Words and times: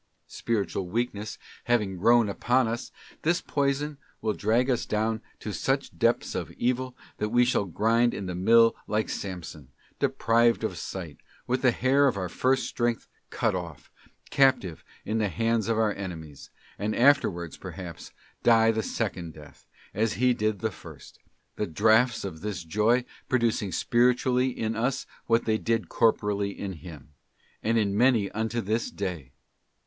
Spiritual 0.25 0.87
weakness 0.89 1.37
having 1.65 1.95
grown 1.95 2.27
upon 2.27 2.67
us, 2.67 2.91
this 3.21 3.39
poison 3.39 3.99
will 4.19 4.33
drag 4.33 4.67
us 4.67 4.87
down 4.87 5.21
to 5.39 5.53
such 5.53 5.95
depths 5.95 6.33
of 6.33 6.49
evil 6.53 6.97
that 7.17 7.29
we 7.29 7.45
shall 7.45 7.65
grind 7.65 8.11
in 8.11 8.25
the 8.25 8.33
mill 8.33 8.75
like 8.87 9.09
Samson, 9.09 9.65
t 9.67 9.71
deprived 9.99 10.63
of 10.63 10.79
sight, 10.79 11.17
with 11.45 11.61
the 11.61 11.69
hair 11.69 12.07
of 12.07 12.17
our 12.17 12.29
first 12.29 12.65
strength 12.65 13.07
cut 13.29 13.53
off, 13.53 13.91
captives 14.31 14.81
in 15.05 15.19
the 15.19 15.29
hands 15.29 15.67
of 15.67 15.77
our 15.77 15.93
enemies; 15.93 16.49
and 16.79 16.95
afterwards, 16.95 17.55
perhaps, 17.55 18.11
die 18.41 18.71
the 18.71 18.81
second 18.81 19.33
death, 19.35 19.67
as 19.93 20.13
he 20.13 20.33
did 20.33 20.61
the 20.61 20.71
first: 20.71 21.19
the 21.57 21.67
draughts 21.67 22.23
of 22.23 22.41
this 22.41 22.63
joy 22.63 23.05
producing 23.29 23.71
spiritually 23.71 24.49
in 24.49 24.75
us 24.75 25.05
what 25.27 25.45
they 25.45 25.59
did 25.59 25.89
corporally 25.89 26.59
in 26.59 26.73
him, 26.73 27.13
and 27.61 27.77
in 27.77 27.95
many 27.95 28.31
unto 28.31 28.61
this 28.61 28.89
day. 28.89 29.31